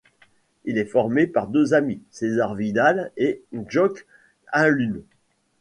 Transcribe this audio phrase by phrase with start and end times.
[0.65, 4.07] Il est formé par deux amis, César Vidal et Jocke
[4.51, 5.03] Åhlund.